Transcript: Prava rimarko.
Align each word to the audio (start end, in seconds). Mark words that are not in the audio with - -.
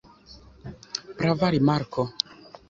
Prava 1.19 1.47
rimarko. 1.57 2.03